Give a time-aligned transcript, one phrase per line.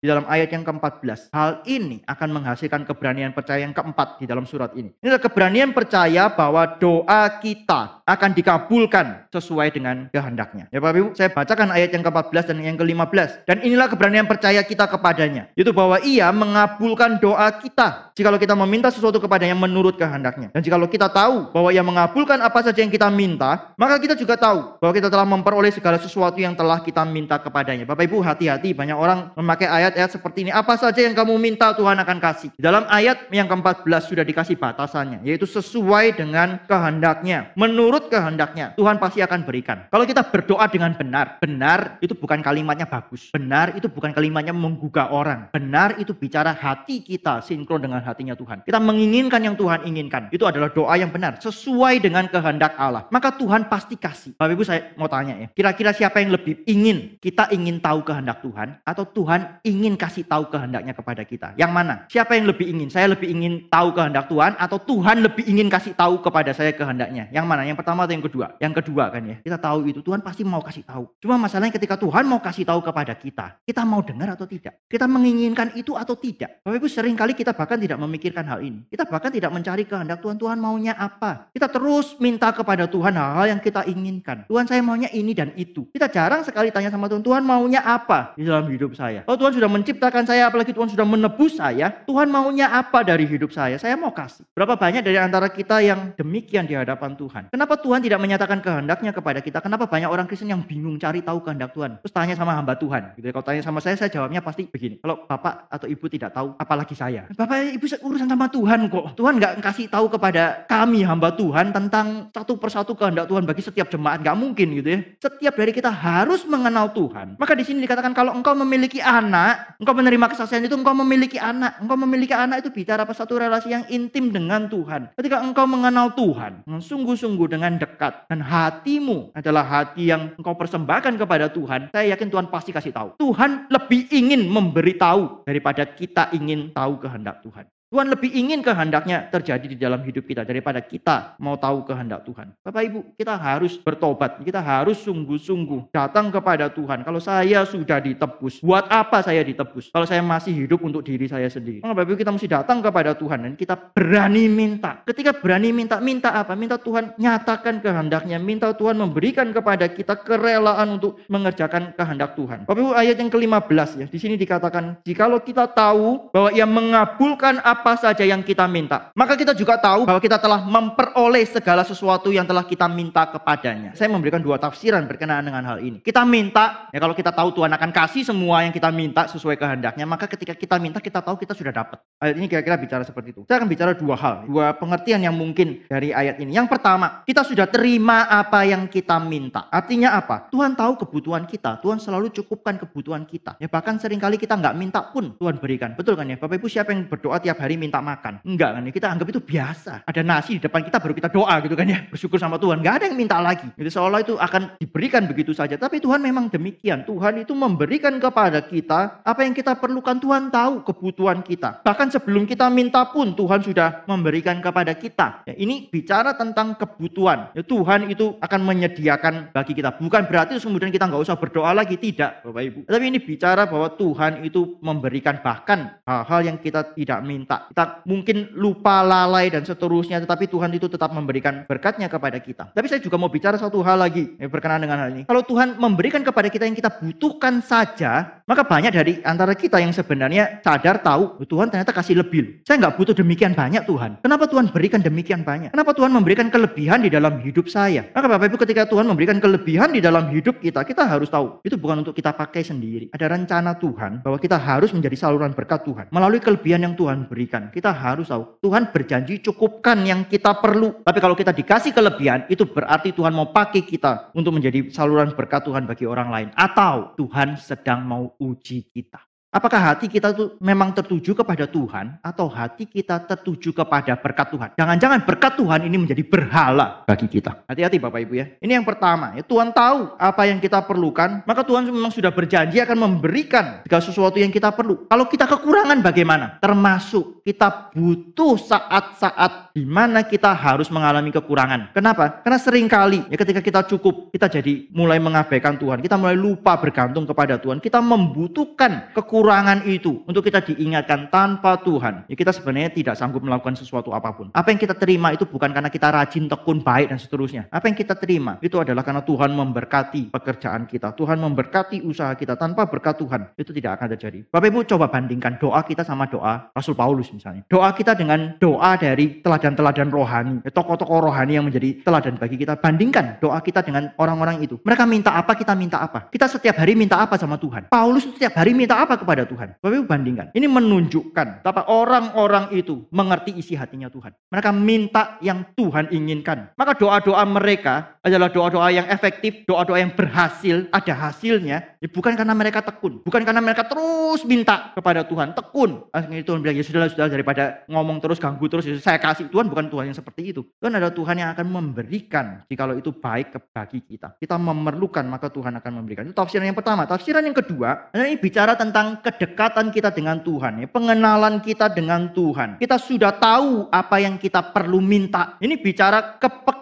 [0.00, 1.28] di dalam ayat yang ke-14.
[1.28, 4.88] Hal ini akan menghasilkan keberanian percaya yang keempat di dalam surat ini.
[4.96, 10.72] Ini adalah keberanian percaya bahwa doa kita akan dikabulkan sesuai dengan kehendaknya.
[10.72, 13.44] Ya Bapak Ibu, saya bacakan ayat yang ke-14 dan yang ke-15.
[13.44, 15.52] Dan inilah keberanian percaya kita kepadanya.
[15.52, 18.10] Itu bahwa ia mengabulkan doa kita.
[18.16, 20.48] Jikalau kita meminta sesuatu kepadanya menurut kehendaknya.
[20.56, 24.40] Dan jikalau kita tahu bahwa ia mengabulkan apa saja yang kita minta, maka kita juga
[24.40, 27.84] tahu bahwa kita telah memperoleh segala sesuatu yang telah kita minta kepadanya.
[27.84, 30.50] Bapak Ibu hati-hati banyak orang memakai ayat-ayat seperti ini.
[30.54, 32.54] Apa saja yang kamu minta Tuhan akan kasih.
[32.54, 35.26] Dalam ayat yang ke-14 sudah dikasih batasannya.
[35.26, 37.50] Yaitu sesuai dengan kehendaknya.
[37.58, 38.78] Menurut kehendaknya.
[38.78, 39.90] Tuhan pasti akan berikan.
[39.90, 41.42] Kalau kita berdoa dengan benar.
[41.42, 43.34] Benar itu bukan kalimatnya bagus.
[43.34, 45.50] Benar itu bukan kalimatnya menggugah orang.
[45.50, 48.62] Benar itu bicara hati kita sinkron dengan hatinya Tuhan.
[48.62, 50.30] Kita menginginkan yang Tuhan inginkan.
[50.30, 51.42] Itu adalah doa yang benar.
[51.42, 53.10] Sesuai dengan kehendak Allah.
[53.10, 54.38] Maka Tuhan pasti kasih.
[54.38, 55.48] Bapak Ibu saya mau tanya ya.
[55.50, 57.18] Kira-kira siapa yang lebih ingin?
[57.18, 58.78] Kita ingin tahu kehendak Tuhan.
[58.84, 61.54] Atau Tuhan ingin kasih tahu kehendaknya kepada kita?
[61.54, 61.94] Yang mana?
[62.10, 62.88] Siapa yang lebih ingin?
[62.90, 64.58] Saya lebih ingin tahu kehendak Tuhan.
[64.58, 67.30] Atau Tuhan lebih ingin kasih tahu kepada saya kehendaknya?
[67.30, 67.62] Yang mana?
[67.64, 68.46] Yang pertama atau yang kedua?
[68.60, 69.36] Yang kedua kan ya.
[69.40, 70.00] Kita tahu itu.
[70.04, 71.04] Tuhan pasti mau kasih tahu.
[71.22, 73.62] Cuma masalahnya ketika Tuhan mau kasih tahu kepada kita.
[73.62, 74.84] Kita mau dengar atau tidak?
[74.90, 76.60] Kita menginginkan itu atau tidak?
[76.66, 78.84] Bapak Ibu sering kali kita bahkan tidak memikirkan hal ini.
[78.90, 80.36] Kita bahkan tidak mencari kehendak Tuhan.
[80.36, 81.48] Tuhan maunya apa?
[81.54, 84.44] Kita terus minta kepada Tuhan hal-hal yang kita inginkan.
[84.50, 85.86] Tuhan saya maunya ini dan itu.
[85.94, 89.22] Kita jarang sekali tanya sama Tuhan, Tuhan maunya apa di dalam hidup saya?
[89.22, 93.54] Kalau Tuhan sudah menciptakan saya, apalagi Tuhan sudah menebus saya, Tuhan maunya apa dari hidup
[93.54, 93.78] saya?
[93.78, 94.42] Saya mau kasih.
[94.52, 97.42] Berapa banyak dari antara kita yang demikian di hadapan Tuhan?
[97.54, 99.62] Kenapa Tuhan tidak menyatakan kehendaknya kepada kita?
[99.62, 102.02] Kenapa banyak orang Kristen yang bingung cari tahu kehendak Tuhan?
[102.02, 103.14] Terus tanya sama hamba Tuhan.
[103.14, 103.30] Gitu.
[103.30, 103.32] ya.
[103.32, 104.98] Kalau tanya sama saya, saya jawabnya pasti begini.
[104.98, 107.30] Kalau Bapak atau Ibu tidak tahu, apalagi saya.
[107.30, 109.14] Bapak Ibu urusan sama Tuhan kok.
[109.14, 113.92] Tuhan nggak kasih tahu kepada kami hamba Tuhan tentang satu persatu kehendak Tuhan bagi setiap
[113.92, 114.24] jemaat.
[114.24, 115.00] Nggak mungkin gitu ya.
[115.20, 117.36] Setiap dari kita harus mengenal Tuhan.
[117.36, 121.80] Maka di sini dikatakan kalau engkau memiliki anak, engkau menerima kesaksian itu, engkau memiliki anak.
[121.82, 125.12] Engkau memiliki anak itu bicara apa satu relasi yang intim dengan Tuhan.
[125.16, 131.50] Ketika engkau mengenal Tuhan, sungguh-sungguh dengan dekat, dan hatimu adalah hati yang engkau persembahkan kepada
[131.50, 133.08] Tuhan, saya yakin Tuhan pasti kasih tahu.
[133.16, 137.66] Tuhan lebih ingin memberitahu daripada kita ingin tahu kehendak Tuhan.
[137.90, 142.54] Tuhan lebih ingin kehendaknya terjadi di dalam hidup kita daripada kita mau tahu kehendak Tuhan.
[142.62, 144.38] Bapak Ibu, kita harus bertobat.
[144.46, 147.02] Kita harus sungguh-sungguh datang kepada Tuhan.
[147.02, 149.90] Kalau saya sudah ditebus, buat apa saya ditebus?
[149.90, 151.82] Kalau saya masih hidup untuk diri saya sendiri.
[151.82, 155.02] Bapak Ibu kita mesti datang kepada Tuhan dan kita berani minta.
[155.02, 156.54] Ketika berani minta, minta apa?
[156.54, 158.38] Minta Tuhan nyatakan kehendaknya.
[158.38, 162.70] Minta Tuhan memberikan kepada kita kerelaan untuk mengerjakan kehendak Tuhan.
[162.70, 164.06] Bapak Ibu ayat yang ke-15 ya.
[164.06, 169.10] Di sini dikatakan, jikalau kita tahu bahwa ia mengabulkan apa saja yang kita minta.
[169.16, 173.96] Maka kita juga tahu bahwa kita telah memperoleh segala sesuatu yang telah kita minta kepadanya.
[173.96, 175.98] Saya memberikan dua tafsiran berkenaan dengan hal ini.
[176.00, 180.04] Kita minta, ya kalau kita tahu Tuhan akan kasih semua yang kita minta sesuai kehendaknya,
[180.08, 181.98] maka ketika kita minta kita tahu kita sudah dapat.
[182.20, 183.42] Ayat ini kira-kira bicara seperti itu.
[183.46, 186.56] Saya akan bicara dua hal, dua pengertian yang mungkin dari ayat ini.
[186.56, 189.70] Yang pertama, kita sudah terima apa yang kita minta.
[189.70, 190.50] Artinya apa?
[190.50, 191.78] Tuhan tahu kebutuhan kita.
[191.84, 193.60] Tuhan selalu cukupkan kebutuhan kita.
[193.62, 195.92] Ya bahkan sering kali kita nggak minta pun Tuhan berikan.
[195.94, 196.40] Betul kan ya?
[196.40, 198.42] Bapak Ibu siapa yang berdoa tiap hari hari minta makan.
[198.42, 200.02] Enggak kan kita anggap itu biasa.
[200.02, 202.02] Ada nasi di depan kita baru kita doa gitu kan ya.
[202.10, 202.82] Bersyukur sama Tuhan.
[202.82, 203.70] Enggak ada yang minta lagi.
[203.78, 205.78] Jadi seolah itu akan diberikan begitu saja.
[205.78, 207.06] Tapi Tuhan memang demikian.
[207.06, 210.18] Tuhan itu memberikan kepada kita apa yang kita perlukan.
[210.18, 211.86] Tuhan tahu kebutuhan kita.
[211.86, 215.46] Bahkan sebelum kita minta pun Tuhan sudah memberikan kepada kita.
[215.46, 217.54] Ya, ini bicara tentang kebutuhan.
[217.54, 219.94] Ya, Tuhan itu akan menyediakan bagi kita.
[219.94, 221.94] Bukan berarti kemudian kita nggak usah berdoa lagi.
[221.94, 222.80] Tidak Bapak Ibu.
[222.90, 228.48] Tapi ini bicara bahwa Tuhan itu memberikan bahkan hal-hal yang kita tidak minta kita mungkin
[228.56, 232.72] lupa, lalai dan seterusnya, tetapi Tuhan itu tetap memberikan berkatnya kepada kita.
[232.72, 235.22] Tapi saya juga mau bicara satu hal lagi ya, berkenaan dengan hal ini.
[235.28, 239.92] Kalau Tuhan memberikan kepada kita yang kita butuhkan saja, maka banyak dari antara kita yang
[239.92, 242.62] sebenarnya sadar tahu Tuhan ternyata kasih lebih.
[242.64, 244.22] Saya nggak butuh demikian banyak Tuhan.
[244.22, 245.74] Kenapa Tuhan berikan demikian banyak?
[245.74, 248.06] Kenapa Tuhan memberikan kelebihan di dalam hidup saya?
[248.14, 251.74] Maka Bapak Ibu ketika Tuhan memberikan kelebihan di dalam hidup kita, kita harus tahu itu
[251.74, 253.10] bukan untuk kita pakai sendiri.
[253.10, 257.49] Ada rencana Tuhan bahwa kita harus menjadi saluran berkat Tuhan melalui kelebihan yang Tuhan berikan.
[257.50, 261.02] Kita harus tahu Tuhan berjanji cukupkan yang kita perlu.
[261.02, 265.66] Tapi kalau kita dikasih kelebihan, itu berarti Tuhan mau pakai kita untuk menjadi saluran berkat
[265.66, 266.48] Tuhan bagi orang lain.
[266.54, 269.29] Atau Tuhan sedang mau uji kita.
[269.50, 274.68] Apakah hati kita tuh memang tertuju kepada Tuhan atau hati kita tertuju kepada berkat Tuhan?
[274.78, 277.66] Jangan-jangan berkat Tuhan ini menjadi berhala bagi kita.
[277.66, 278.46] Hati-hati Bapak Ibu ya.
[278.62, 279.42] Ini yang pertama ya.
[279.42, 284.38] Tuhan tahu apa yang kita perlukan, maka Tuhan memang sudah berjanji akan memberikan segala sesuatu
[284.38, 285.10] yang kita perlu.
[285.10, 286.62] Kalau kita kekurangan bagaimana?
[286.62, 291.90] Termasuk kita butuh saat-saat di mana kita harus mengalami kekurangan.
[291.90, 292.38] Kenapa?
[292.46, 295.98] Karena sering kali ya ketika kita cukup, kita jadi mulai mengabaikan Tuhan.
[296.06, 297.82] Kita mulai lupa bergantung kepada Tuhan.
[297.82, 303.40] Kita membutuhkan kekurangan kekurangan itu untuk kita diingatkan tanpa Tuhan, ya kita sebenarnya tidak sanggup
[303.40, 304.52] melakukan sesuatu apa pun.
[304.52, 307.64] Apa yang kita terima itu bukan karena kita rajin, tekun, baik dan seterusnya.
[307.72, 312.52] Apa yang kita terima itu adalah karena Tuhan memberkati pekerjaan kita, Tuhan memberkati usaha kita.
[312.60, 314.44] Tanpa berkat Tuhan itu tidak akan terjadi.
[314.52, 317.64] Bapak Ibu coba bandingkan doa kita sama doa Rasul Paulus misalnya.
[317.72, 322.76] Doa kita dengan doa dari teladan-teladan rohani, ya, tokoh-tokoh rohani yang menjadi teladan bagi kita.
[322.76, 324.76] Bandingkan doa kita dengan orang-orang itu.
[324.84, 326.28] Mereka minta apa, kita minta apa.
[326.28, 327.88] Kita setiap hari minta apa sama Tuhan.
[327.88, 329.78] Paulus setiap hari minta apa kepada Tuhan.
[329.78, 330.46] Bapak Ibu bandingkan.
[330.50, 334.34] Ini menunjukkan betapa orang-orang itu mengerti isi hatinya Tuhan.
[334.50, 336.74] Mereka minta yang Tuhan inginkan.
[336.74, 341.96] Maka doa-doa mereka adalah doa-doa yang efektif, doa-doa yang berhasil, ada hasilnya.
[342.02, 343.20] Ya bukan karena mereka tekun.
[343.24, 345.52] Bukan karena mereka terus minta kepada Tuhan.
[345.54, 346.08] Tekun.
[346.10, 348.88] Akhirnya Tuhan bilang, ya sudah sudah daripada ngomong terus, ganggu terus.
[348.88, 349.48] Ya saya kasih.
[349.52, 350.64] Tuhan bukan Tuhan yang seperti itu.
[350.80, 352.64] Tuhan adalah Tuhan yang akan memberikan.
[352.68, 354.36] Jikalau itu baik bagi kita.
[354.40, 356.24] Kita memerlukan, maka Tuhan akan memberikan.
[356.24, 357.04] Itu tafsiran yang pertama.
[357.04, 360.84] Tafsiran yang kedua, ini bicara tentang kedekatan kita dengan Tuhan.
[360.84, 360.86] Ya.
[360.88, 362.80] Pengenalan kita dengan Tuhan.
[362.80, 365.60] Kita sudah tahu apa yang kita perlu minta.
[365.60, 366.40] Ini bicara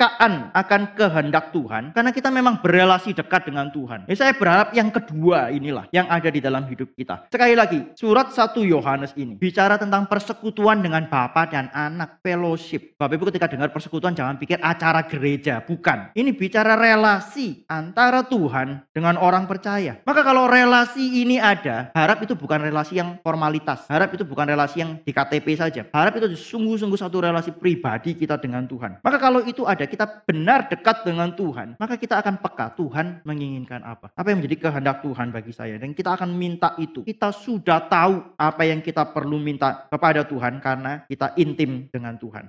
[0.00, 1.92] kepekaan akan kehendak Tuhan.
[1.92, 4.08] Karena kita memang berelasi dekat dengan Tuhan.
[4.08, 7.28] Ya, saya berharap yang kedua inilah yang ada di dalam hidup kita.
[7.28, 12.96] Sekali lagi, surat 1 Yohanes ini bicara tentang persekutuan dengan Bapa dan anak, fellowship.
[12.96, 16.16] Bapak Ibu ketika dengar persekutuan jangan pikir acara gereja, bukan.
[16.16, 20.00] Ini bicara relasi antara Tuhan dengan orang percaya.
[20.08, 23.84] Maka kalau relasi ini ada, harap itu bukan relasi yang formalitas.
[23.92, 25.84] Harap itu bukan relasi yang di KTP saja.
[25.92, 29.04] Harap itu sungguh-sungguh satu relasi pribadi kita dengan Tuhan.
[29.04, 33.82] Maka kalau itu ada, kita benar dekat dengan Tuhan, maka kita akan peka Tuhan menginginkan
[33.82, 34.14] apa.
[34.14, 35.74] Apa yang menjadi kehendak Tuhan bagi saya.
[35.76, 37.02] Dan kita akan minta itu.
[37.02, 42.46] Kita sudah tahu apa yang kita perlu minta kepada Tuhan karena kita intim dengan Tuhan.